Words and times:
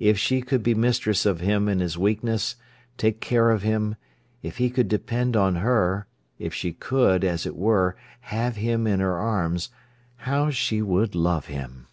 If 0.00 0.18
she 0.18 0.42
could 0.42 0.64
be 0.64 0.74
mistress 0.74 1.24
of 1.24 1.38
him 1.38 1.68
in 1.68 1.78
his 1.78 1.96
weakness, 1.96 2.56
take 2.96 3.20
care 3.20 3.50
of 3.52 3.62
him, 3.62 3.94
if 4.42 4.56
he 4.56 4.68
could 4.68 4.88
depend 4.88 5.36
on 5.36 5.54
her, 5.62 6.08
if 6.40 6.52
she 6.52 6.72
could, 6.72 7.22
as 7.22 7.46
it 7.46 7.54
were, 7.54 7.94
have 8.22 8.56
him 8.56 8.88
in 8.88 8.98
her 8.98 9.16
arms, 9.16 9.70
how 10.26 10.50
she 10.50 10.82
would 10.82 11.14
love 11.14 11.46
him! 11.46 11.86